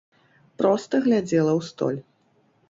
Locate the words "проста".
0.61-1.01